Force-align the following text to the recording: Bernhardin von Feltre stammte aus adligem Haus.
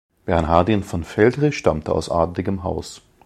Bernhardin 0.25 0.81
von 0.81 1.03
Feltre 1.03 1.51
stammte 1.51 1.91
aus 1.93 2.09
adligem 2.09 2.63
Haus. 2.63 3.03